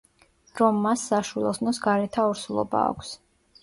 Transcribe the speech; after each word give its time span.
რომ 0.61 0.79
მას 0.85 1.05
საშვილოსნოს 1.13 1.83
გარეთა 1.87 2.29
ორსულობა 2.35 2.87
აქვს. 2.93 3.19